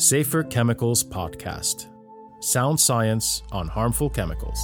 [0.00, 1.84] Safer Chemicals Podcast
[2.42, 4.58] Sound Science on Harmful Chemicals.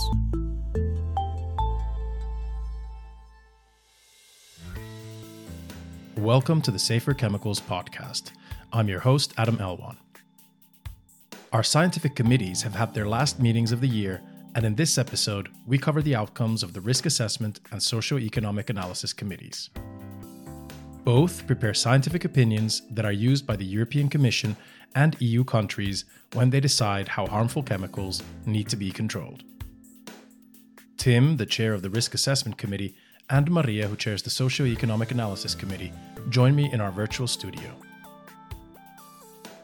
[6.17, 8.31] Welcome to the Safer Chemicals Podcast.
[8.73, 9.99] I'm your host, Adam Elwan.
[11.53, 14.23] Our scientific committees have had their last meetings of the year,
[14.55, 19.13] and in this episode, we cover the outcomes of the Risk Assessment and Socioeconomic Analysis
[19.13, 19.69] Committees.
[21.05, 24.57] Both prepare scientific opinions that are used by the European Commission
[24.97, 29.45] and EU countries when they decide how harmful chemicals need to be controlled.
[30.97, 32.97] Tim, the chair of the Risk Assessment Committee,
[33.29, 35.93] and Maria, who chairs the Socioeconomic Analysis Committee,
[36.31, 37.71] join me in our virtual studio.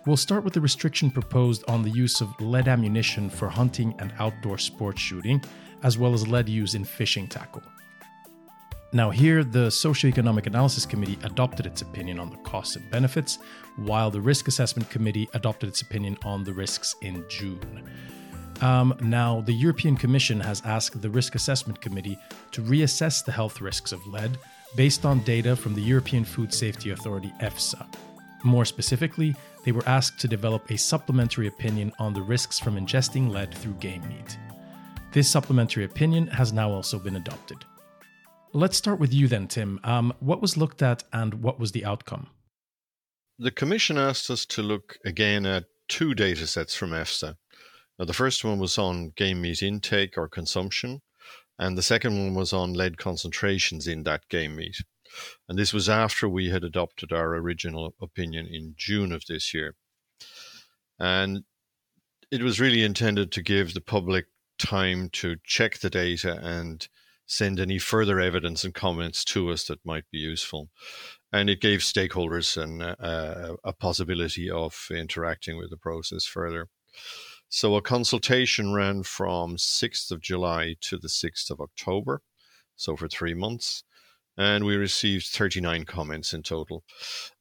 [0.04, 4.12] We'll start with the restriction proposed on the use of lead ammunition for hunting and
[4.18, 5.42] outdoor sports shooting,
[5.82, 7.62] as well as lead use in fishing tackle.
[8.94, 13.38] Now, here, the Socioeconomic Analysis Committee adopted its opinion on the costs and benefits,
[13.76, 17.88] while the Risk Assessment Committee adopted its opinion on the risks in June.
[18.60, 22.18] Um, now, the European Commission has asked the Risk Assessment Committee
[22.50, 24.36] to reassess the health risks of lead
[24.76, 27.86] based on data from the European Food Safety Authority EFSA.
[28.44, 33.30] More specifically, they were asked to develop a supplementary opinion on the risks from ingesting
[33.30, 34.36] lead through game meat.
[35.12, 37.64] This supplementary opinion has now also been adopted.
[38.54, 39.80] Let's start with you then, Tim.
[39.82, 42.28] Um, what was looked at and what was the outcome?
[43.38, 47.36] The Commission asked us to look again at two data sets from EFSA.
[47.98, 51.00] Now, the first one was on game meat intake or consumption,
[51.58, 54.76] and the second one was on lead concentrations in that game meat.
[55.48, 59.76] And this was after we had adopted our original opinion in June of this year.
[60.98, 61.44] And
[62.30, 64.26] it was really intended to give the public
[64.58, 66.86] time to check the data and
[67.26, 70.68] send any further evidence and comments to us that might be useful.
[71.32, 76.68] And it gave stakeholders an, uh, a possibility of interacting with the process further.
[77.48, 82.22] So a consultation ran from 6th of July to the 6th of October,
[82.76, 83.84] so for three months
[84.36, 86.84] and we received 39 comments in total.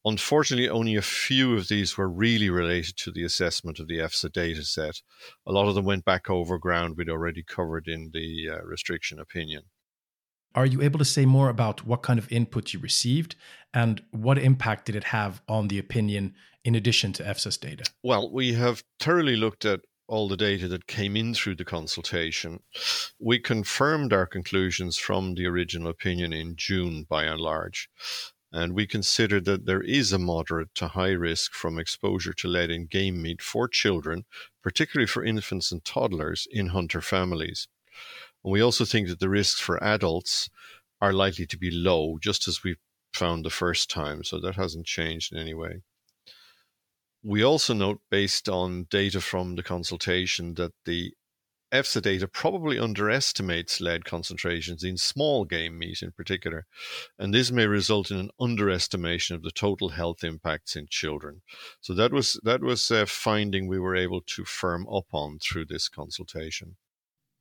[0.03, 4.31] Unfortunately, only a few of these were really related to the assessment of the EFSA
[4.31, 5.01] data set.
[5.46, 9.19] A lot of them went back over ground we'd already covered in the uh, restriction
[9.19, 9.63] opinion.
[10.53, 13.35] Are you able to say more about what kind of input you received
[13.74, 16.35] and what impact did it have on the opinion
[16.66, 17.85] in addition to EFSA's data?
[18.03, 22.59] Well, we have thoroughly looked at all the data that came in through the consultation.
[23.17, 27.89] We confirmed our conclusions from the original opinion in June by and large.
[28.51, 32.69] And we considered that there is a moderate to high risk from exposure to lead
[32.69, 34.25] in game meat for children,
[34.61, 37.69] particularly for infants and toddlers in hunter families.
[38.44, 40.50] And we also think that the risks for adults
[41.00, 42.75] are likely to be low, just as we
[43.13, 44.25] found the first time.
[44.25, 45.83] So that hasn't changed in any way.
[47.23, 51.13] We also note, based on data from the consultation, that the
[51.71, 56.65] EFSA data probably underestimates lead concentrations in small game meat in particular,
[57.17, 61.41] and this may result in an underestimation of the total health impacts in children.
[61.79, 65.65] So that was that was a finding we were able to firm up on through
[65.65, 66.75] this consultation.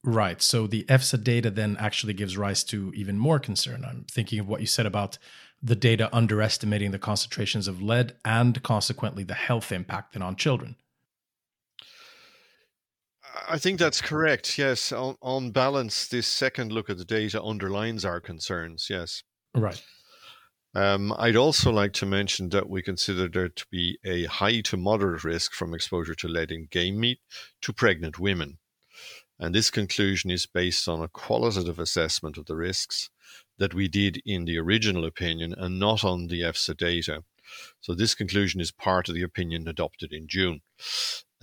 [0.02, 0.40] Right.
[0.40, 3.84] So the EFSA data then actually gives rise to even more concern.
[3.84, 5.18] I'm thinking of what you said about
[5.62, 10.76] the data underestimating the concentrations of lead and consequently the health impact then on children.
[13.48, 14.58] I think that's correct.
[14.58, 14.92] Yes.
[14.92, 18.88] On, on balance, this second look at the data underlines our concerns.
[18.90, 19.22] Yes.
[19.54, 19.82] Right.
[20.74, 24.76] Um, I'd also like to mention that we consider there to be a high to
[24.76, 27.18] moderate risk from exposure to lead in game meat
[27.62, 28.58] to pregnant women.
[29.38, 33.10] And this conclusion is based on a qualitative assessment of the risks
[33.60, 37.22] that we did in the original opinion and not on the EFSA data.
[37.80, 40.62] So this conclusion is part of the opinion adopted in June.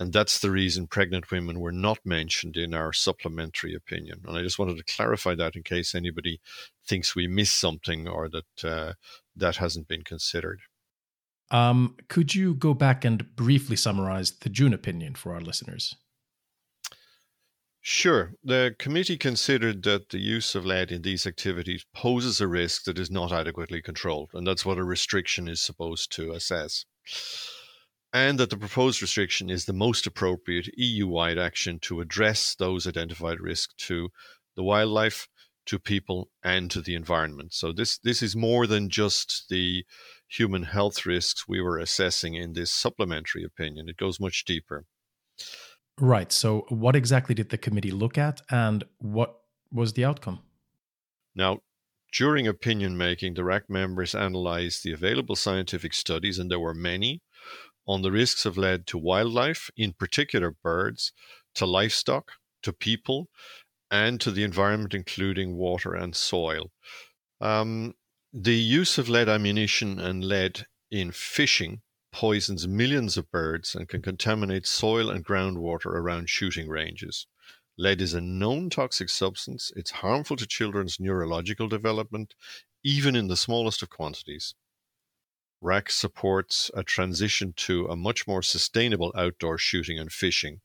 [0.00, 4.22] And that's the reason pregnant women were not mentioned in our supplementary opinion.
[4.26, 6.40] And I just wanted to clarify that in case anybody
[6.86, 8.92] thinks we missed something or that uh,
[9.36, 10.60] that hasn't been considered.
[11.50, 15.94] Um, could you go back and briefly summarize the June opinion for our listeners?
[17.90, 18.34] Sure.
[18.44, 22.98] The committee considered that the use of lead in these activities poses a risk that
[22.98, 26.84] is not adequately controlled, and that's what a restriction is supposed to assess.
[28.12, 32.86] And that the proposed restriction is the most appropriate EU wide action to address those
[32.86, 34.10] identified risks to
[34.54, 35.26] the wildlife,
[35.64, 37.54] to people, and to the environment.
[37.54, 39.86] So, this, this is more than just the
[40.28, 44.84] human health risks we were assessing in this supplementary opinion, it goes much deeper.
[46.00, 46.30] Right.
[46.30, 49.40] So, what exactly did the committee look at and what
[49.72, 50.40] was the outcome?
[51.34, 51.60] Now,
[52.12, 57.20] during opinion making, the RAC members analyzed the available scientific studies, and there were many,
[57.86, 61.12] on the risks of lead to wildlife, in particular birds,
[61.54, 63.28] to livestock, to people,
[63.90, 66.70] and to the environment, including water and soil.
[67.40, 67.94] Um,
[68.32, 74.02] the use of lead ammunition and lead in fishing poisons millions of birds and can
[74.02, 77.26] contaminate soil and groundwater around shooting ranges.
[77.76, 79.70] Lead is a known toxic substance.
[79.76, 82.34] It's harmful to children's neurological development,
[82.82, 84.54] even in the smallest of quantities.
[85.60, 90.60] RAC supports a transition to a much more sustainable outdoor shooting and fishing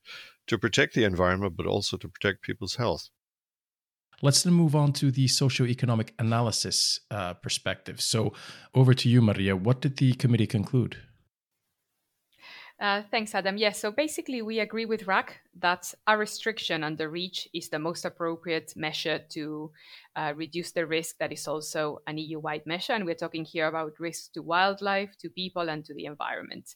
[0.48, 3.10] to protect the environment, but also to protect people's health.
[4.22, 8.02] Let's then move on to the socioeconomic analysis uh, perspective.
[8.02, 8.34] So,
[8.74, 9.56] over to you, Maria.
[9.56, 10.98] What did the committee conclude?
[12.84, 13.56] Uh, thanks, Adam.
[13.56, 18.04] Yes, so basically, we agree with RAC that a restriction under REACH is the most
[18.04, 19.72] appropriate measure to
[20.18, 22.92] uh, reduce the risk that is also an EU wide measure.
[22.92, 26.76] And we're talking here about risks to wildlife, to people, and to the environment.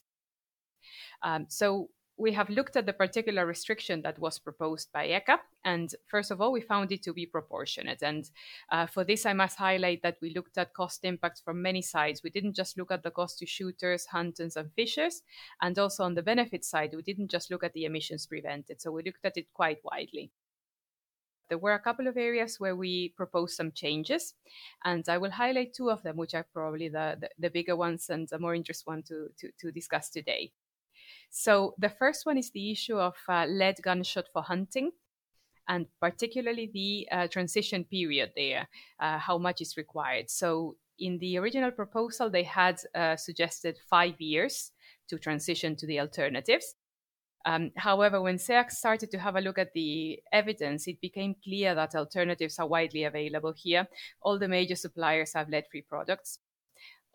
[1.22, 5.38] Um, so we have looked at the particular restriction that was proposed by ECHA.
[5.64, 8.02] And first of all, we found it to be proportionate.
[8.02, 8.28] And
[8.72, 12.22] uh, for this, I must highlight that we looked at cost impacts from many sides.
[12.22, 15.22] We didn't just look at the cost to shooters, hunters, and fishers.
[15.62, 18.82] And also on the benefit side, we didn't just look at the emissions prevented.
[18.82, 20.32] So we looked at it quite widely.
[21.48, 24.34] There were a couple of areas where we proposed some changes,
[24.84, 28.10] and I will highlight two of them, which are probably the, the, the bigger ones
[28.10, 30.52] and the more interesting one to, to, to discuss today.
[31.30, 34.92] So the first one is the issue of uh, lead gunshot for hunting
[35.68, 38.66] and particularly the uh, transition period there,
[39.00, 40.30] uh, how much is required.
[40.30, 44.72] So, in the original proposal, they had uh, suggested five years
[45.08, 46.74] to transition to the alternatives.
[47.46, 51.74] Um, however, when SEAC started to have a look at the evidence, it became clear
[51.76, 53.86] that alternatives are widely available here.
[54.22, 56.40] All the major suppliers have lead free products.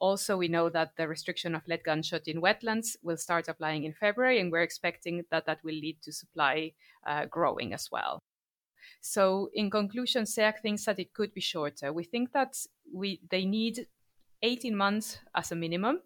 [0.03, 3.93] Also, we know that the restriction of lead gunshot in wetlands will start applying in
[3.93, 6.73] February, and we're expecting that that will lead to supply
[7.07, 8.19] uh, growing as well.
[8.99, 11.93] So, in conclusion, SEAC thinks that it could be shorter.
[11.93, 12.57] We think that
[12.93, 13.87] we they need
[14.41, 16.01] 18 months as a minimum,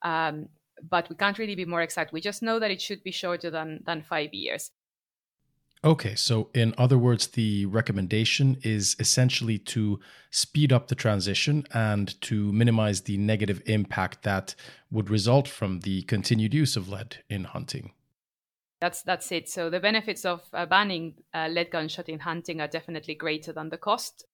[0.00, 0.48] um,
[0.88, 2.14] but we can't really be more exact.
[2.14, 4.70] We just know that it should be shorter than than five years.
[5.84, 10.00] Okay, so in other words, the recommendation is essentially to
[10.30, 14.54] speed up the transition and to minimize the negative impact that
[14.90, 17.92] would result from the continued use of lead in hunting.
[18.80, 19.50] That's that's it.
[19.50, 23.68] So the benefits of uh, banning uh, lead gunshot in hunting are definitely greater than
[23.68, 24.24] the cost.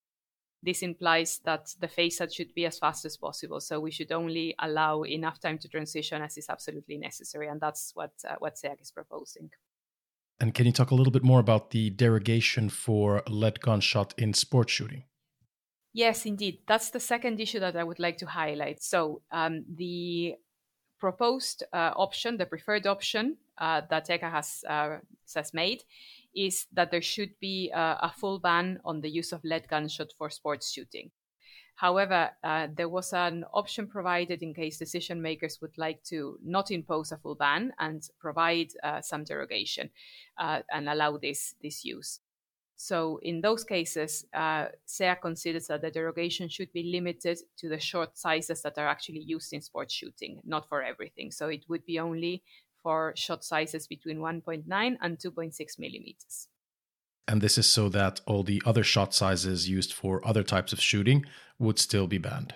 [0.62, 3.60] This implies that the phase out should be as fast as possible.
[3.60, 7.90] So we should only allow enough time to transition as is absolutely necessary, and that's
[7.96, 9.50] what uh, what SEAC is proposing.
[10.40, 14.32] And can you talk a little bit more about the derogation for lead gunshot in
[14.32, 15.04] sport shooting?
[15.92, 16.60] Yes, indeed.
[16.66, 18.82] That's the second issue that I would like to highlight.
[18.82, 20.36] So, um, the
[20.98, 24.98] proposed uh, option, the preferred option uh, that ECHA has, uh,
[25.34, 25.82] has made,
[26.34, 30.12] is that there should be uh, a full ban on the use of lead gunshot
[30.16, 31.10] for sports shooting.
[31.80, 36.70] However, uh, there was an option provided in case decision makers would like to not
[36.70, 39.88] impose a full ban and provide uh, some derogation
[40.36, 42.20] uh, and allow this, this use.
[42.76, 47.80] So, in those cases, uh, SEAC considers that the derogation should be limited to the
[47.80, 51.30] short sizes that are actually used in sports shooting, not for everything.
[51.30, 52.42] So, it would be only
[52.82, 54.64] for shot sizes between 1.9
[55.00, 56.48] and 2.6 millimeters.
[57.26, 60.80] And this is so that all the other shot sizes used for other types of
[60.80, 61.24] shooting
[61.58, 62.54] would still be banned.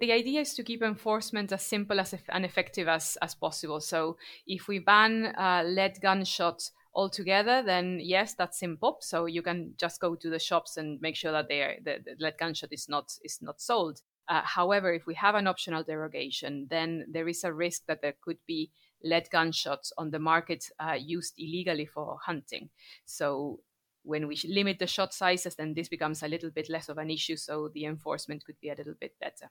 [0.00, 3.80] The idea is to keep enforcement as simple as and effective as, as possible.
[3.80, 8.96] So if we ban uh, lead gunshots altogether, then yes, that's simple.
[9.00, 11.98] So you can just go to the shops and make sure that they are, the,
[12.04, 14.00] the lead gunshot is not is not sold.
[14.28, 18.14] Uh, however, if we have an optional derogation, then there is a risk that there
[18.22, 18.70] could be
[19.04, 22.70] lead gunshots on the market uh, used illegally for hunting.
[23.04, 23.60] So
[24.04, 27.10] when we limit the shot sizes, then this becomes a little bit less of an
[27.10, 27.36] issue.
[27.36, 29.50] So the enforcement could be a little bit better.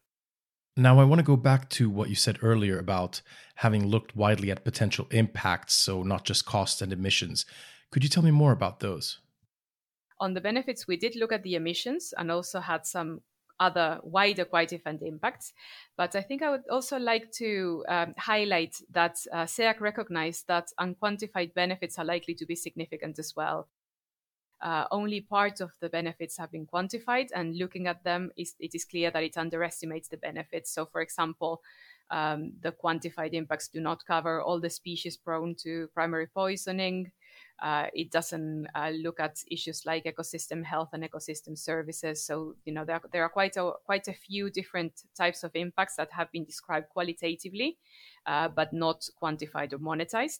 [0.77, 3.21] Now, I want to go back to what you said earlier about
[3.55, 7.45] having looked widely at potential impacts, so not just costs and emissions.
[7.91, 9.19] Could you tell me more about those?
[10.21, 13.21] On the benefits, we did look at the emissions and also had some
[13.59, 15.51] other wider quite different impacts.
[15.97, 20.69] But I think I would also like to um, highlight that uh, SEAC recognized that
[20.79, 23.67] unquantified benefits are likely to be significant as well
[24.61, 28.75] uh, only part of the benefits have been quantified, and looking at them, is, it
[28.75, 30.71] is clear that it underestimates the benefits.
[30.71, 31.61] So, for example,
[32.11, 37.11] um, the quantified impacts do not cover all the species prone to primary poisoning.
[37.61, 42.25] Uh, it doesn't uh, look at issues like ecosystem health and ecosystem services.
[42.25, 45.51] So you know there are, there are quite a quite a few different types of
[45.55, 47.77] impacts that have been described qualitatively,
[48.25, 50.39] uh, but not quantified or monetized.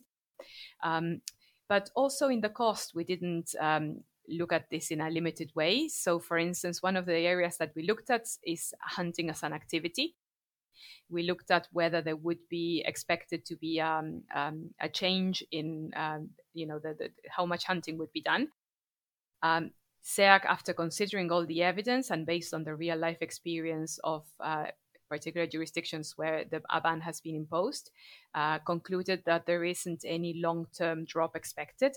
[0.84, 1.22] Um,
[1.70, 5.88] but also in the cost, we didn't um, look at this in a limited way.
[5.88, 9.54] So, for instance, one of the areas that we looked at is hunting as an
[9.54, 10.16] activity.
[11.10, 15.92] We looked at whether there would be expected to be um, um, a change in,
[15.96, 18.48] um, you know, the, the, how much hunting would be done.
[19.44, 19.72] Um,
[20.04, 24.68] SEAC, after considering all the evidence and based on the real life experience of uh,
[25.10, 27.92] particular jurisdictions where the ban has been imposed,
[28.34, 31.94] uh, concluded that there isn't any long term drop expected.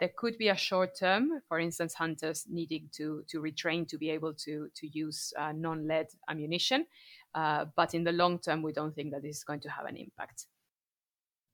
[0.00, 4.10] There could be a short term, for instance, hunters needing to, to retrain to be
[4.10, 6.86] able to, to use uh, non lead ammunition.
[7.34, 9.86] Uh, but in the long term, we don't think that this is going to have
[9.86, 10.46] an impact.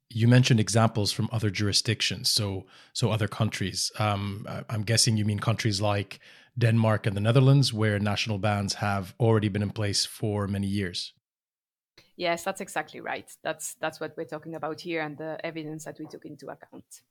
[0.09, 3.91] You mentioned examples from other jurisdictions, so so other countries.
[3.99, 6.21] Um, I'm guessing you mean countries like
[6.57, 11.13] Denmark and the Netherlands, where national bans have already been in place for many years.
[12.17, 13.31] Yes, that's exactly right.
[13.43, 17.03] That's that's what we're talking about here, and the evidence that we took into account.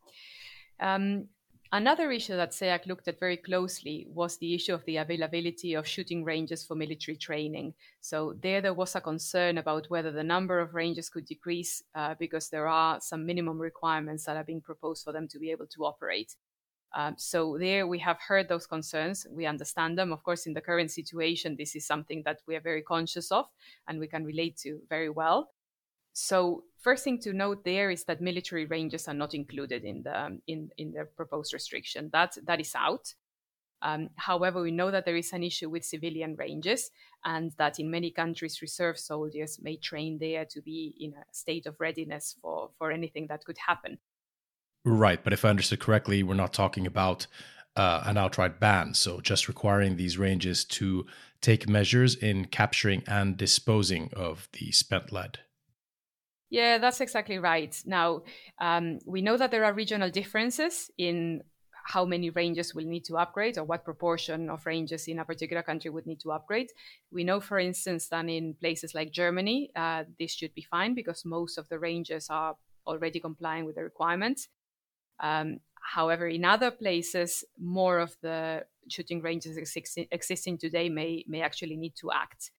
[0.80, 1.30] Um,
[1.76, 5.86] Another issue that SEAC looked at very closely was the issue of the availability of
[5.86, 7.74] shooting ranges for military training.
[8.00, 12.16] So there, there was a concern about whether the number of ranges could decrease uh,
[12.18, 15.68] because there are some minimum requirements that are being proposed for them to be able
[15.68, 16.36] to operate.
[16.96, 19.28] Um, so there, we have heard those concerns.
[19.30, 20.14] We understand them.
[20.14, 23.48] Of course, in the current situation, this is something that we are very conscious of
[23.88, 25.50] and we can relate to very well.
[26.16, 30.40] So first thing to note there is that military ranges are not included in the
[30.48, 32.10] in, in the proposed restriction.
[32.14, 33.14] That that is out.
[33.82, 36.90] Um, however, we know that there is an issue with civilian ranges,
[37.26, 41.66] and that in many countries, reserve soldiers may train there to be in a state
[41.66, 43.98] of readiness for for anything that could happen.
[44.86, 47.28] Right, but if I understood correctly, we're not talking about
[47.76, 48.94] uh, an outright ban.
[48.94, 51.06] So just requiring these ranges to
[51.42, 55.40] take measures in capturing and disposing of the spent lead.
[56.50, 57.76] Yeah, that's exactly right.
[57.86, 58.24] Now,
[58.60, 61.42] um, we know that there are regional differences in
[61.88, 65.62] how many ranges will need to upgrade or what proportion of ranges in a particular
[65.62, 66.70] country would need to upgrade.
[67.12, 71.26] We know, for instance, that in places like Germany, uh, this should be fine because
[71.26, 72.56] most of the ranges are
[72.88, 74.48] already complying with the requirements.
[75.20, 75.60] Um,
[75.94, 81.78] however, in other places, more of the shooting ranges existing, existing today may, may actually
[81.78, 82.52] need to act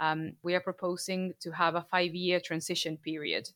[0.00, 3.48] um, we are proposing to have a five year transition period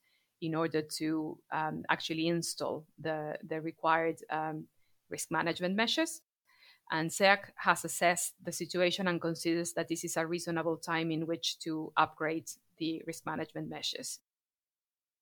[0.43, 4.67] in order to um, actually install the, the required um,
[5.09, 6.21] risk management measures.
[6.91, 11.27] And SEAC has assessed the situation and considers that this is a reasonable time in
[11.27, 14.21] which to upgrade the risk management measures.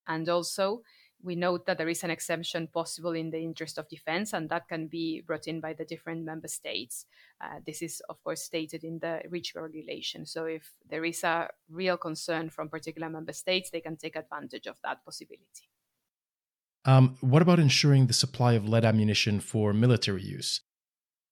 [0.09, 0.83] And also,
[1.23, 4.69] we note that there is an exemption possible in the interest of defense, and that
[4.69, 7.07] can be brought in by the different member states.
[7.41, 10.27] Uh, this is, of course, stated in the REACH regulation.
[10.27, 14.67] So, if there is a real concern from particular member states, they can take advantage
[14.67, 15.69] of that possibility.
[16.85, 20.61] Um, what about ensuring the supply of lead ammunition for military use?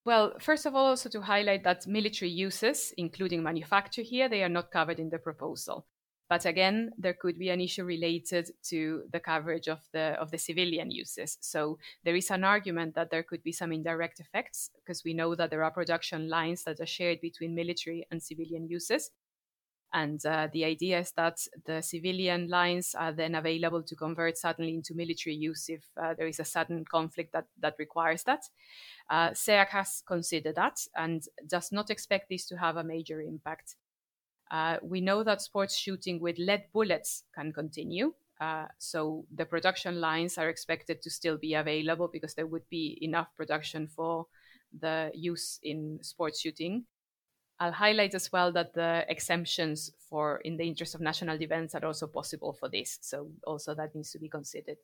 [0.04, 4.48] Well, first of all, also to highlight that military uses, including manufacture here, they are
[4.48, 5.86] not covered in the proposal.
[6.30, 10.38] But again, there could be an issue related to the coverage of the of the
[10.38, 11.36] civilian uses.
[11.40, 15.34] So there is an argument that there could be some indirect effects because we know
[15.34, 19.10] that there are production lines that are shared between military and civilian uses.
[19.92, 24.74] And uh, the idea is that the civilian lines are then available to convert suddenly
[24.74, 28.44] into military use if uh, there is a sudden conflict that, that requires that.
[29.08, 33.74] Uh, SEAC has considered that and does not expect this to have a major impact.
[34.50, 38.12] Uh, we know that sports shooting with lead bullets can continue.
[38.40, 42.98] Uh, so the production lines are expected to still be available because there would be
[43.02, 44.26] enough production for
[44.80, 46.84] the use in sports shooting.
[47.58, 51.84] I'll highlight as well that the exemptions for in the interest of national defense are
[51.84, 52.98] also possible for this.
[53.02, 54.78] So also that needs to be considered.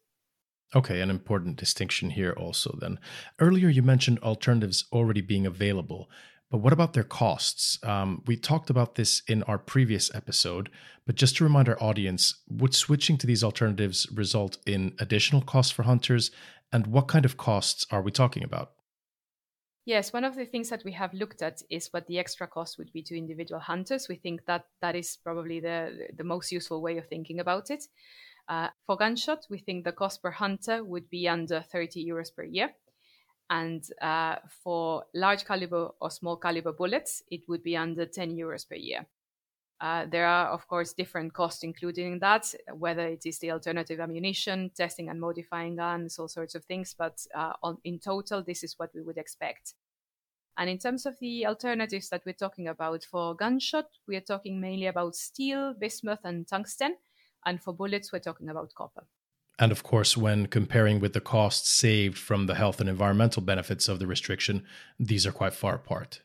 [0.74, 2.98] Okay, an important distinction here also then.
[3.38, 6.10] Earlier you mentioned alternatives already being available.
[6.50, 7.78] But what about their costs?
[7.82, 10.70] Um, we talked about this in our previous episode,
[11.04, 15.72] but just to remind our audience, would switching to these alternatives result in additional costs
[15.72, 16.30] for hunters?
[16.72, 18.72] And what kind of costs are we talking about?
[19.86, 22.76] Yes, one of the things that we have looked at is what the extra cost
[22.76, 24.08] would be to individual hunters.
[24.08, 27.84] We think that that is probably the, the most useful way of thinking about it.
[28.48, 32.44] Uh, for gunshot, we think the cost per hunter would be under 30 euros per
[32.44, 32.70] year.
[33.48, 38.68] And uh, for large caliber or small caliber bullets, it would be under 10 euros
[38.68, 39.06] per year.
[39.80, 44.00] Uh, there are, of course, different costs included in that, whether it is the alternative
[44.00, 46.94] ammunition, testing and modifying guns, all sorts of things.
[46.98, 49.74] But uh, on, in total, this is what we would expect.
[50.56, 54.58] And in terms of the alternatives that we're talking about for gunshot, we are talking
[54.58, 56.96] mainly about steel, bismuth, and tungsten.
[57.44, 59.06] And for bullets, we're talking about copper.
[59.58, 63.88] And of course, when comparing with the costs saved from the health and environmental benefits
[63.88, 64.64] of the restriction,
[64.98, 66.20] these are quite far apart.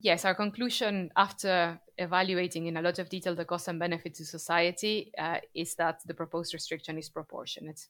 [0.00, 4.24] Yes, our conclusion after evaluating in a lot of detail the costs and benefits to
[4.24, 7.86] society uh, is that the proposed restriction is proportionate.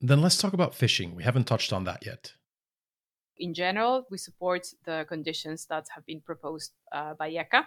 [0.00, 1.16] Then let's talk about fishing.
[1.16, 2.34] We haven't touched on that yet.
[3.38, 7.64] In general, we support the conditions that have been proposed uh, by ECHA.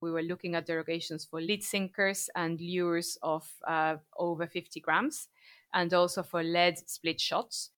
[0.00, 5.28] We were looking at derogations for lead sinkers and lures of uh, over 50 grams,
[5.72, 7.70] and also for lead split shots.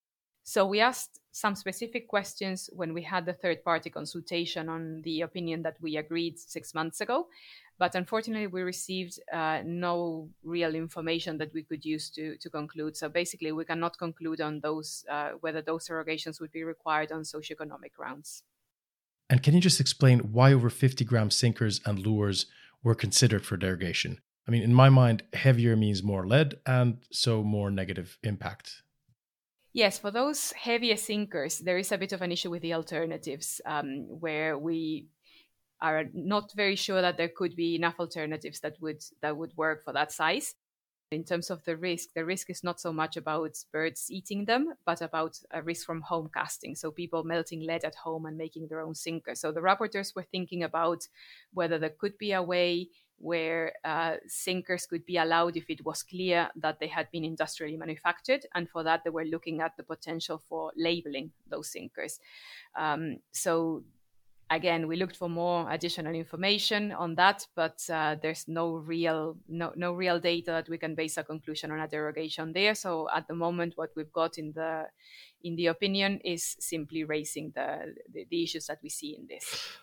[0.43, 5.21] So we asked some specific questions when we had the third party consultation on the
[5.21, 7.29] opinion that we agreed six months ago.
[7.79, 12.97] But unfortunately, we received uh, no real information that we could use to, to conclude.
[12.97, 17.23] So basically, we cannot conclude on those uh, whether those derogations would be required on
[17.23, 18.43] socioeconomic grounds.
[19.31, 22.47] And can you just explain why over 50 gram sinkers and lures
[22.83, 24.19] were considered for derogation?
[24.49, 28.83] I mean, in my mind, heavier means more lead and so more negative impact.
[29.73, 33.61] Yes, for those heavier sinkers, there is a bit of an issue with the alternatives
[33.65, 35.07] um, where we
[35.81, 39.85] are not very sure that there could be enough alternatives that would that would work
[39.85, 40.55] for that size.
[41.13, 44.75] In terms of the risk, the risk is not so much about birds eating them,
[44.85, 46.77] but about a risk from home casting.
[46.77, 49.35] So people melting lead at home and making their own sinker.
[49.35, 51.09] So the rapporteurs were thinking about
[51.53, 56.03] whether there could be a way where uh, sinkers could be allowed if it was
[56.03, 58.47] clear that they had been industrially manufactured.
[58.55, 62.19] And for that, they were looking at the potential for labeling those sinkers.
[62.75, 63.85] Um, so
[64.49, 69.73] again, we looked for more additional information on that, but uh, there's no real no
[69.77, 72.75] no real data that we can base a conclusion on a derogation there.
[72.75, 74.87] So at the moment, what we've got in the
[75.45, 79.79] in the opinion is simply raising the, the, the issues that we see in this.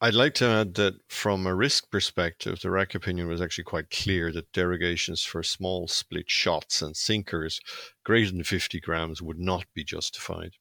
[0.00, 3.90] I'd like to add that from a risk perspective, the RAC opinion was actually quite
[3.90, 7.60] clear that derogations for small split shots and sinkers
[8.02, 10.52] greater than 50 grams would not be justified.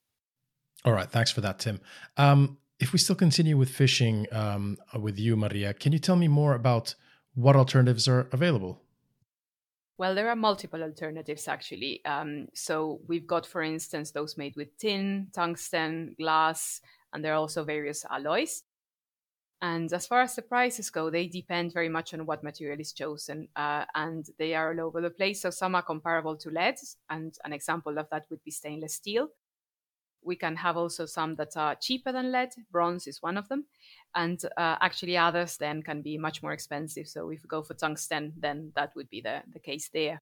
[0.83, 1.79] All right, thanks for that, Tim.
[2.17, 6.27] Um, if we still continue with fishing um, with you, Maria, can you tell me
[6.27, 6.95] more about
[7.35, 8.81] what alternatives are available?
[9.97, 12.03] Well, there are multiple alternatives actually.
[12.03, 16.81] Um, so we've got, for instance, those made with tin, tungsten, glass,
[17.13, 18.63] and there are also various alloys.
[19.61, 22.93] And as far as the prices go, they depend very much on what material is
[22.93, 25.41] chosen, uh, and they are all over the place.
[25.41, 26.75] So some are comparable to lead,
[27.09, 29.29] and an example of that would be stainless steel
[30.25, 32.49] we can have also some that are cheaper than lead.
[32.71, 33.65] Bronze is one of them.
[34.15, 37.07] And uh, actually, others then can be much more expensive.
[37.07, 40.21] So if we go for tungsten, then that would be the, the case there.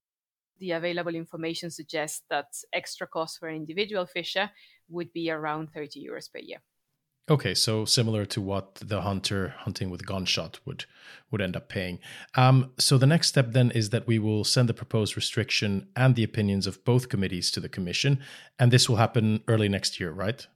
[0.60, 4.50] The available information suggests that extra cost for an individual fisher
[4.88, 6.60] would be around 30 euros per year.
[7.30, 10.84] Okay, so similar to what the hunter hunting with gunshot would
[11.30, 11.98] would end up paying.
[12.34, 16.14] Um, so the next step then is that we will send the proposed restriction and
[16.14, 18.20] the opinions of both committees to the commission,
[18.58, 20.46] and this will happen early next year, right?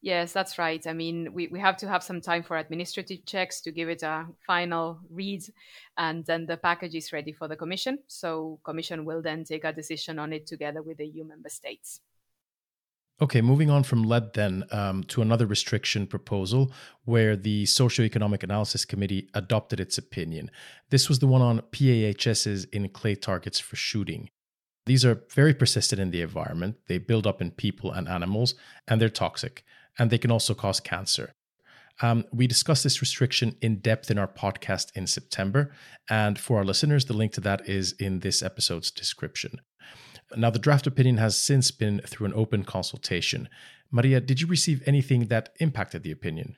[0.00, 0.86] Yes, that's right.
[0.86, 4.02] I mean, we, we have to have some time for administrative checks to give it
[4.02, 5.42] a final read,
[5.98, 7.98] and then the package is ready for the commission.
[8.06, 12.00] So commission will then take a decision on it together with the EU member states.
[13.18, 16.70] Okay, moving on from lead then um, to another restriction proposal
[17.06, 20.50] where the Socioeconomic Analysis Committee adopted its opinion.
[20.90, 24.28] This was the one on PAHs in clay targets for shooting.
[24.84, 28.54] These are very persistent in the environment, they build up in people and animals,
[28.86, 29.64] and they're toxic,
[29.98, 31.32] and they can also cause cancer.
[32.02, 35.72] Um, we discussed this restriction in depth in our podcast in September,
[36.10, 39.60] and for our listeners, the link to that is in this episode's description.
[40.34, 43.48] Now, the draft opinion has since been through an open consultation.
[43.90, 46.56] Maria, did you receive anything that impacted the opinion?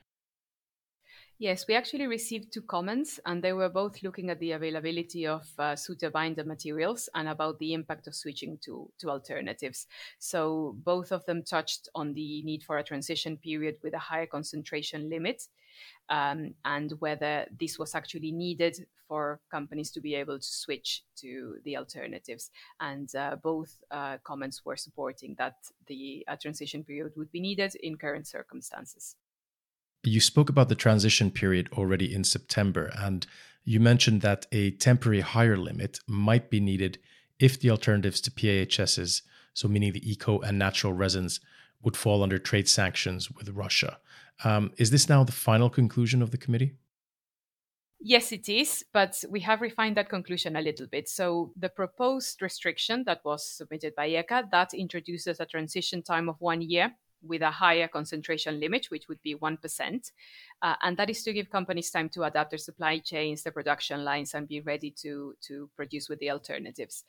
[1.41, 5.47] Yes, we actually received two comments, and they were both looking at the availability of
[5.57, 5.77] uh,
[6.11, 9.87] binder materials and about the impact of switching to, to alternatives.
[10.17, 14.25] So, both of them touched on the need for a transition period with a higher
[14.25, 15.43] concentration limit
[16.09, 21.55] um, and whether this was actually needed for companies to be able to switch to
[21.65, 22.51] the alternatives.
[22.79, 25.55] And uh, both uh, comments were supporting that
[25.87, 29.15] the uh, transition period would be needed in current circumstances.
[30.03, 33.25] You spoke about the transition period already in September, and
[33.65, 36.99] you mentioned that a temporary higher limit might be needed
[37.39, 39.21] if the alternatives to PAHs,
[39.53, 41.39] so meaning the eco and natural resins,
[41.81, 43.97] would fall under trade sanctions with Russia.
[44.43, 46.75] Um, is this now the final conclusion of the committee?
[48.01, 51.09] Yes, it is, but we have refined that conclusion a little bit.
[51.09, 56.37] So the proposed restriction that was submitted by ECHA that introduces a transition time of
[56.39, 60.11] one year with a higher concentration limit, which would be 1%.
[60.61, 64.03] Uh, and that is to give companies time to adapt their supply chains, their production
[64.03, 67.03] lines, and be ready to, to produce with the alternatives.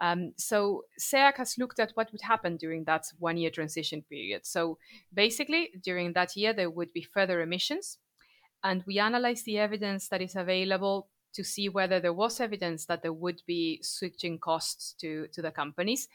[0.00, 4.46] Um, so SEAC has looked at what would happen during that one year transition period.
[4.46, 4.78] So
[5.12, 7.98] basically, during that year, there would be further emissions.
[8.62, 13.02] And we analyzed the evidence that is available to see whether there was evidence that
[13.02, 16.08] there would be switching costs to, to the companies.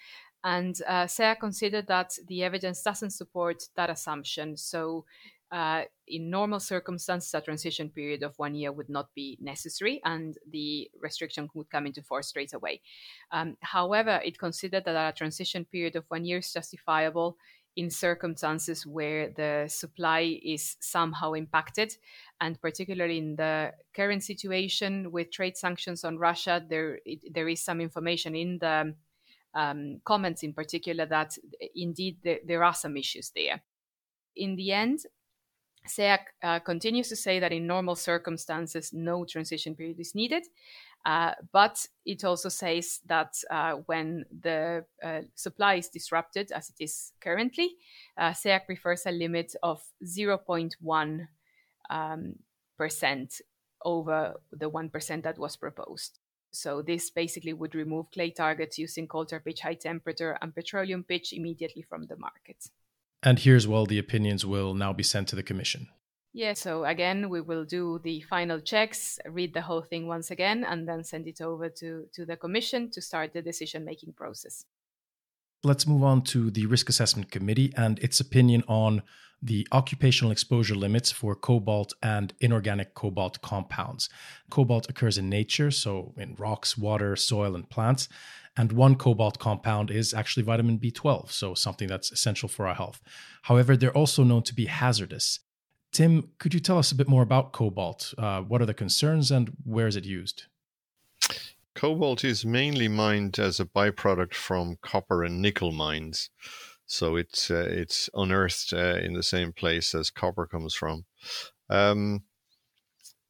[0.43, 4.55] And uh, SEAC considered that the evidence doesn't support that assumption.
[4.57, 5.05] So,
[5.51, 10.37] uh, in normal circumstances, a transition period of one year would not be necessary and
[10.51, 12.81] the restriction would come into force straight away.
[13.31, 17.35] Um, however, it considered that a transition period of one year is justifiable
[17.75, 21.95] in circumstances where the supply is somehow impacted.
[22.41, 27.61] And particularly in the current situation with trade sanctions on Russia, there, it, there is
[27.61, 28.93] some information in the
[29.53, 31.37] um, comments in particular that
[31.75, 33.61] indeed there, there, are some issues there.
[34.35, 34.99] In the end,
[35.87, 40.43] SEAC uh, continues to say that in normal circumstances, no transition period is needed.
[41.05, 46.83] Uh, but it also says that uh, when the uh, supply is disrupted, as it
[46.83, 47.75] is currently,
[48.17, 51.27] uh, SEAC prefers a limit of 0.1
[51.89, 52.35] um,
[53.85, 56.19] over the 1% that was proposed.
[56.51, 61.03] So this basically would remove clay targets using coal tar pitch high temperature and petroleum
[61.03, 62.69] pitch immediately from the market.
[63.21, 65.87] And here's well the opinions will now be sent to the commission.
[66.31, 70.63] Yeah, so again, we will do the final checks, read the whole thing once again,
[70.63, 74.65] and then send it over to, to the commission to start the decision making process.
[75.61, 79.01] Let's move on to the Risk Assessment Committee and its opinion on
[79.41, 84.07] the occupational exposure limits for cobalt and inorganic cobalt compounds.
[84.49, 88.07] Cobalt occurs in nature, so in rocks, water, soil, and plants.
[88.55, 93.01] And one cobalt compound is actually vitamin B12, so something that's essential for our health.
[93.43, 95.39] However, they're also known to be hazardous.
[95.91, 98.13] Tim, could you tell us a bit more about cobalt?
[98.17, 100.45] Uh, what are the concerns and where is it used?
[101.75, 106.29] Cobalt is mainly mined as a byproduct from copper and nickel mines.
[106.85, 111.05] So it's uh, it's unearthed uh, in the same place as copper comes from.
[111.69, 112.23] Um,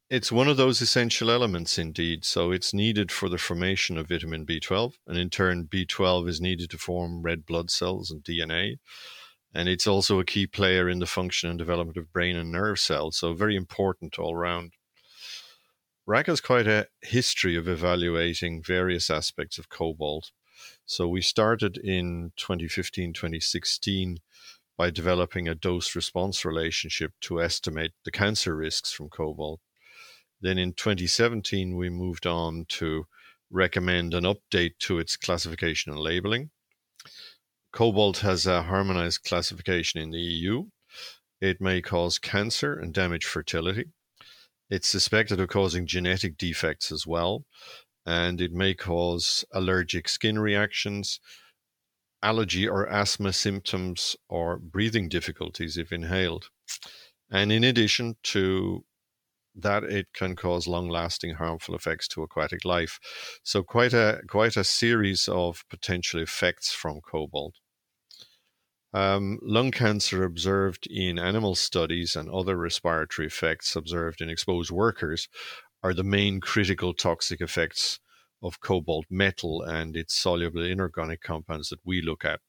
[0.08, 2.24] it's one of those essential elements, indeed.
[2.24, 6.70] So it's needed for the formation of vitamin B12, and in turn, B12 is needed
[6.70, 8.78] to form red blood cells and DNA.
[9.54, 12.80] And it's also a key player in the function and development of brain and nerve
[12.80, 13.18] cells.
[13.18, 14.72] So very important all round.
[16.10, 20.32] RAC has quite a history of evaluating various aspects of cobalt.
[20.84, 24.18] So we started in 2015, 2016
[24.76, 29.60] by developing a dose response relationship to estimate the cancer risks from cobalt.
[30.40, 33.06] Then in 2017, we moved on to
[33.48, 36.50] recommend an update to its classification and labeling.
[37.72, 40.70] Cobalt has a harmonized classification in the EU.
[41.40, 43.92] It may cause cancer and damage fertility.
[44.70, 47.44] It's suspected of causing genetic defects as well,
[48.06, 51.20] and it may cause allergic skin reactions,
[52.22, 56.50] allergy or asthma symptoms, or breathing difficulties if inhaled.
[57.30, 58.84] And in addition to
[59.56, 62.98] that, it can cause long-lasting harmful effects to aquatic life.
[63.42, 67.56] So quite a quite a series of potential effects from cobalt.
[68.92, 75.28] Um, lung cancer observed in animal studies and other respiratory effects observed in exposed workers
[75.82, 78.00] are the main critical toxic effects
[78.42, 82.40] of cobalt metal and its soluble inorganic compounds that we look at.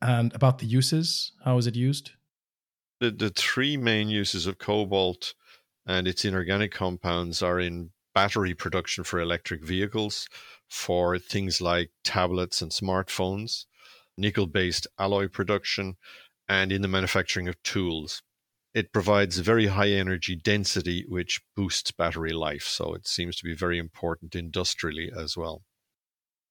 [0.00, 2.12] And about the uses, how is it used?
[3.00, 5.34] The, the three main uses of cobalt
[5.86, 10.28] and its inorganic compounds are in battery production for electric vehicles,
[10.68, 13.66] for things like tablets and smartphones,
[14.18, 15.96] nickel based alloy production,
[16.48, 18.22] and in the manufacturing of tools
[18.74, 22.64] it provides very high energy density, which boosts battery life.
[22.64, 25.62] So it seems to be very important industrially as well.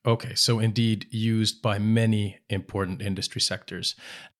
[0.08, 3.93] Okay, so indeed used by many important industry sectors.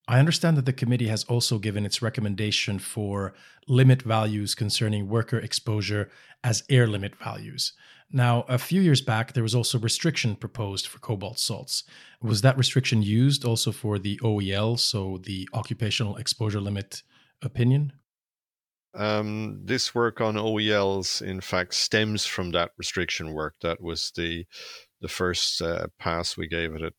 [0.08, 3.34] I understand that the committee has also given its recommendation for
[3.68, 6.10] limit values concerning worker exposure
[6.42, 7.74] as air limit values.
[8.10, 11.84] Now, a few years back, there was also restriction proposed for cobalt salts.
[12.22, 17.02] Was that restriction used also for the OEL, so the occupational exposure limit
[17.42, 17.92] opinion?
[18.94, 23.56] Um, this work on OELs, in fact, stems from that restriction work.
[23.60, 24.46] That was the
[25.00, 26.94] the first uh, pass we gave at it.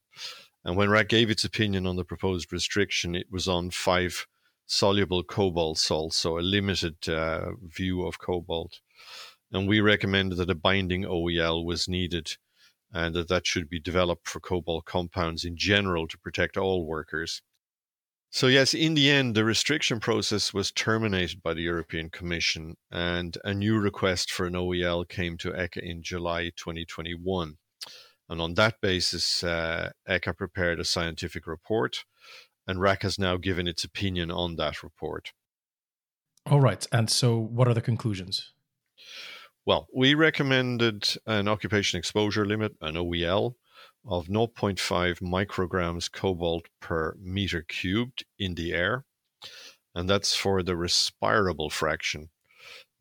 [0.64, 4.28] And when RAC gave its opinion on the proposed restriction, it was on five
[4.66, 8.80] soluble cobalt salts, so a limited uh, view of cobalt.
[9.52, 12.38] and we recommended that a binding OEL was needed
[12.94, 17.42] and that that should be developed for cobalt compounds in general to protect all workers.
[18.32, 23.36] So, yes, in the end, the restriction process was terminated by the European Commission, and
[23.44, 27.58] a new request for an OEL came to ECHA in July 2021.
[28.30, 32.06] And on that basis, uh, ECHA prepared a scientific report,
[32.68, 35.34] and RAC has now given its opinion on that report.
[36.46, 36.86] All right.
[36.92, 38.52] And so, what are the conclusions?
[39.66, 43.56] Well, we recommended an occupation exposure limit, an OEL,
[44.08, 49.06] of 0.5 micrograms cobalt per meter cubed in the air.
[49.94, 52.30] And that's for the respirable fraction.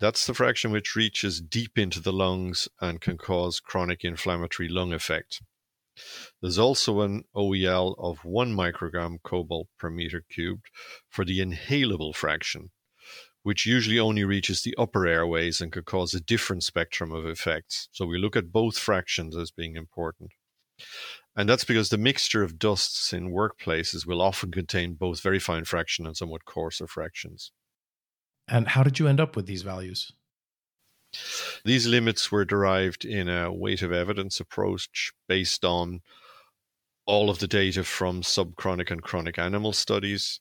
[0.00, 4.92] That's the fraction which reaches deep into the lungs and can cause chronic inflammatory lung
[4.92, 5.42] effect.
[6.40, 10.66] There's also an OEL of 1 microgram cobalt per meter cubed
[11.08, 12.70] for the inhalable fraction,
[13.42, 17.88] which usually only reaches the upper airways and could cause a different spectrum of effects.
[17.90, 20.30] So we look at both fractions as being important.
[21.34, 25.64] And that's because the mixture of dusts in workplaces will often contain both very fine
[25.64, 27.50] fraction and somewhat coarser fractions.
[28.48, 30.12] And how did you end up with these values?
[31.64, 36.00] These limits were derived in a weight of evidence approach based on
[37.06, 40.40] all of the data from subchronic and chronic animal studies,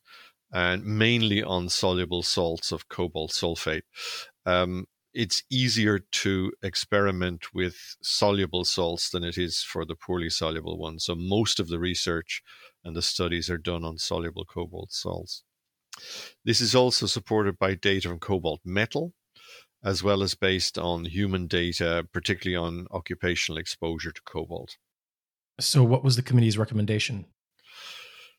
[0.52, 3.82] and mainly on soluble salts of cobalt sulfate.
[4.44, 10.78] Um, it's easier to experiment with soluble salts than it is for the poorly soluble
[10.78, 11.04] ones.
[11.04, 12.42] So most of the research
[12.84, 15.44] and the studies are done on soluble cobalt salts.
[16.44, 19.12] This is also supported by data from cobalt metal,
[19.84, 24.76] as well as based on human data, particularly on occupational exposure to cobalt.
[25.60, 27.26] So, what was the committee's recommendation?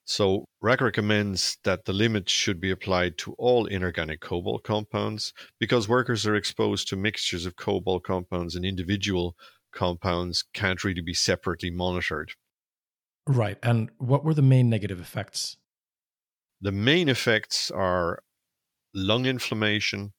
[0.09, 5.87] So RAC recommends that the limit should be applied to all inorganic cobalt compounds because
[5.87, 9.35] workers are exposed to mixtures of cobalt compounds and individual
[9.71, 12.31] compounds can't really be separately monitored.
[13.27, 13.59] Right.
[13.61, 15.57] And what were the main negative effects?
[16.61, 18.23] The main effects are
[18.93, 20.13] lung inflammation,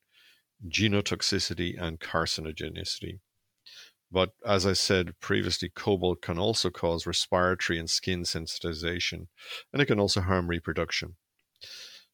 [0.67, 3.21] genotoxicity, and carcinogenicity.
[4.11, 9.27] But as I said previously, cobalt can also cause respiratory and skin sensitization,
[9.73, 11.17] and it can also harm reproduction.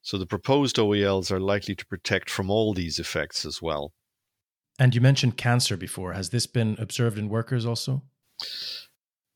[0.03, 3.93] So the proposed OELs are likely to protect from all these effects as well.
[4.79, 6.12] And you mentioned cancer before.
[6.12, 8.03] Has this been observed in workers also?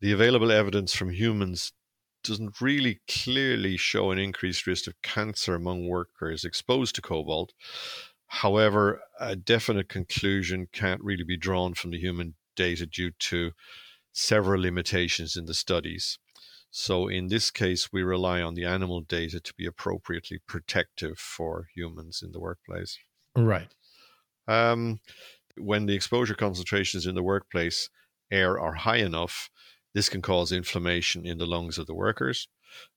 [0.01, 1.73] The available evidence from humans
[2.23, 7.53] doesn't really clearly show an increased risk of cancer among workers exposed to cobalt.
[8.27, 13.53] However, a definite conclusion can't really be drawn from the human data due to
[14.13, 16.19] several limitations in the studies.
[16.71, 21.67] So, in this case, we rely on the animal data to be appropriately protective for
[21.75, 22.99] humans in the workplace.
[23.35, 23.75] Right.
[24.47, 25.01] Um,
[25.57, 27.91] when the exposure concentrations in the workplace
[28.31, 29.51] air are high enough,
[29.93, 32.49] this can cause inflammation in the lungs of the workers.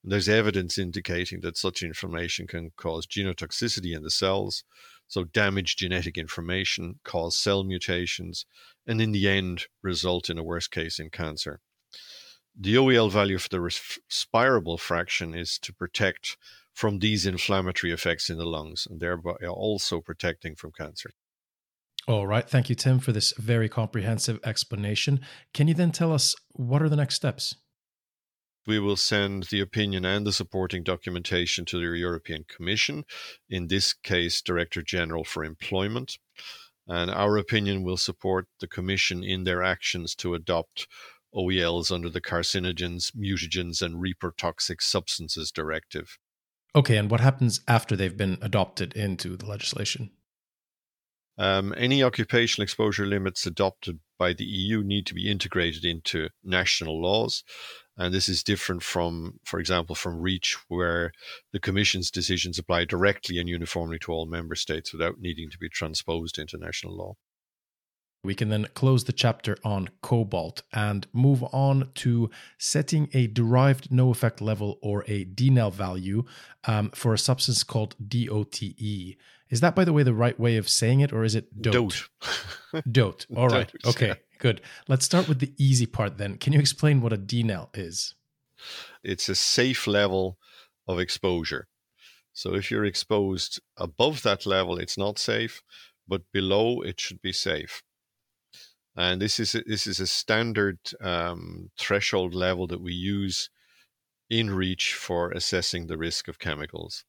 [0.03, 4.63] And there's evidence indicating that such inflammation can cause genotoxicity in the cells,
[5.07, 8.45] so damage genetic information, cause cell mutations,
[8.85, 11.59] and in the end result in a worst case in cancer.
[12.55, 16.37] The OEL value for the respirable fraction is to protect
[16.71, 21.11] from these inflammatory effects in the lungs and thereby also protecting from cancer.
[22.07, 22.47] All right.
[22.49, 25.21] Thank you, Tim, for this very comprehensive explanation.
[25.53, 27.55] Can you then tell us what are the next steps?
[28.65, 33.03] We will send the opinion and the supporting documentation to the European Commission,
[33.49, 36.17] in this case, Director General for Employment.
[36.87, 40.87] And our opinion will support the Commission in their actions to adopt
[41.33, 46.17] OELs under the Carcinogens, Mutagens, and Reprotoxic Substances Directive.
[46.75, 50.11] Okay, and what happens after they've been adopted into the legislation?
[51.37, 57.01] Um, any occupational exposure limits adopted by the EU need to be integrated into national
[57.01, 57.43] laws.
[57.97, 61.11] And this is different from, for example, from REACH, where
[61.51, 65.69] the Commission's decisions apply directly and uniformly to all member states without needing to be
[65.69, 67.15] transposed into national law.
[68.23, 73.91] We can then close the chapter on cobalt and move on to setting a derived
[73.91, 76.23] no effect level or a DNEL value
[76.63, 79.17] um, for a substance called DOTE.
[79.53, 81.73] Is that, by the way, the right way of saying it, or is it DOTE?
[81.73, 82.91] DOTE.
[82.91, 83.25] DOTE.
[83.37, 83.71] All right.
[83.85, 84.15] Okay.
[84.39, 84.61] Good.
[84.87, 86.39] Let's start with the easy part then.
[86.39, 88.15] Can you explain what a DNEL is?
[89.03, 90.39] It's a safe level
[90.87, 91.67] of exposure.
[92.33, 95.61] So if you're exposed above that level, it's not safe,
[96.07, 97.83] but below it should be safe.
[98.95, 103.51] And this is a, this is a standard um, threshold level that we use
[104.31, 107.05] in REACH for assessing the risk of chemicals.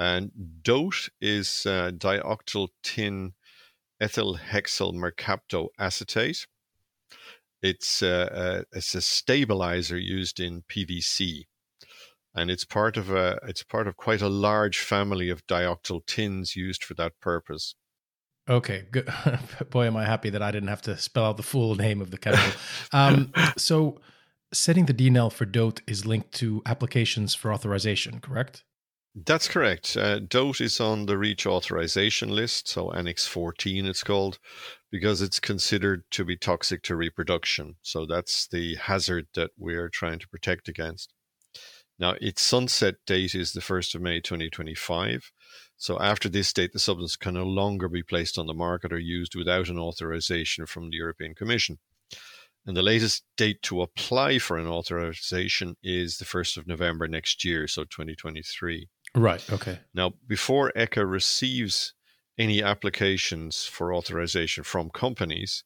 [0.00, 0.30] And
[0.62, 3.34] DOTE is uh, dioctyl tin
[4.00, 6.46] ethyl hexyl mercaptoacetate.
[7.62, 11.42] It's a, uh, a, it's a stabilizer used in PVC,
[12.34, 16.56] and it's part of a it's part of quite a large family of dioctyl tins
[16.56, 17.74] used for that purpose.
[18.48, 19.06] Okay, good.
[19.70, 22.10] Boy, am I happy that I didn't have to spell out the full name of
[22.10, 22.58] the chemical.
[22.94, 24.00] um, so,
[24.50, 28.64] setting the DNEL for DOTE is linked to applications for authorization, correct?
[29.14, 29.96] That's correct.
[29.96, 30.20] Uh,
[30.60, 34.38] is on the REACH authorization list, so Annex 14 it's called,
[34.90, 37.74] because it's considered to be toxic to reproduction.
[37.82, 41.12] So that's the hazard that we're trying to protect against.
[41.98, 45.32] Now, its sunset date is the 1st of May 2025.
[45.76, 48.98] So after this date, the substance can no longer be placed on the market or
[48.98, 51.78] used without an authorization from the European Commission.
[52.66, 57.44] And the latest date to apply for an authorization is the 1st of November next
[57.44, 58.88] year, so 2023.
[59.14, 59.44] Right.
[59.52, 59.80] Okay.
[59.92, 61.94] Now, before ECHA receives
[62.38, 65.64] any applications for authorization from companies,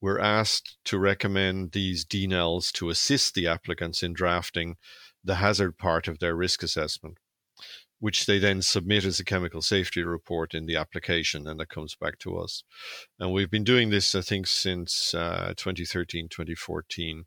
[0.00, 4.76] we're asked to recommend these DNELs to assist the applicants in drafting
[5.22, 7.16] the hazard part of their risk assessment,
[8.00, 11.94] which they then submit as a chemical safety report in the application, and that comes
[11.94, 12.64] back to us.
[13.18, 17.24] And we've been doing this, I think, since uh, 2013, 2014.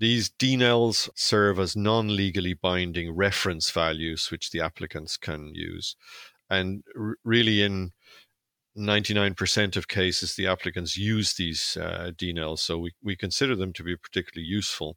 [0.00, 5.96] These DNELs serve as non legally binding reference values which the applicants can use.
[6.48, 7.92] And r- really, in
[8.78, 13.82] 99% of cases, the applicants use these uh, DNELs, so we, we consider them to
[13.82, 14.96] be particularly useful.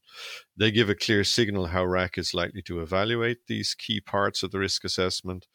[0.56, 4.52] They give a clear signal how RAC is likely to evaluate these key parts of
[4.52, 5.48] the risk assessment,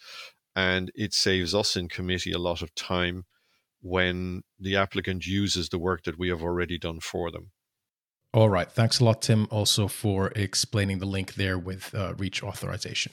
[0.56, 3.26] and it saves us in committee a lot of time
[3.80, 7.52] when the applicant uses the work that we have already done for them.
[8.32, 8.70] All right.
[8.70, 13.12] Thanks a lot, Tim, also for explaining the link there with uh, REACH authorization.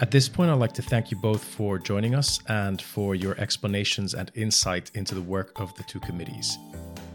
[0.00, 3.34] At this point, I'd like to thank you both for joining us and for your
[3.40, 6.56] explanations and insight into the work of the two committees.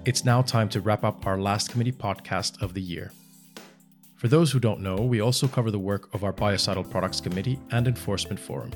[0.04, 3.14] It's now time to wrap up our last committee podcast of the year.
[4.16, 7.60] For those who don't know, we also cover the work of our Biocidal Products Committee
[7.72, 8.72] and Enforcement Forum.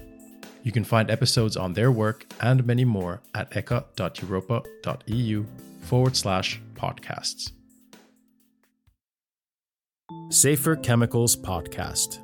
[0.63, 5.45] You can find episodes on their work and many more at echa.europa.eu
[5.81, 7.51] forward slash podcasts.
[10.29, 12.19] Safer Chemicals Podcast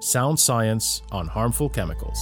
[0.00, 2.18] Sound Science on Harmful Chemicals.